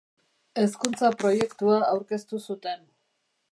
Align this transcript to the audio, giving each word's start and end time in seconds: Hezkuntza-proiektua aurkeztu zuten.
Hezkuntza-proiektua 0.61 1.77
aurkeztu 1.91 2.43
zuten. 2.49 2.85